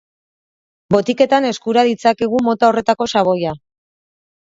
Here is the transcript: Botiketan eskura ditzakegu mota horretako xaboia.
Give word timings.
Botiketan 0.93 1.45
eskura 1.49 1.83
ditzakegu 1.89 2.39
mota 2.47 2.71
horretako 2.71 3.07
xaboia. 3.13 3.53